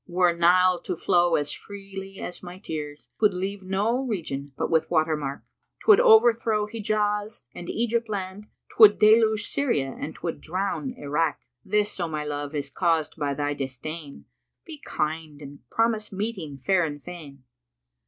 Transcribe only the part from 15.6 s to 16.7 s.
promise meeting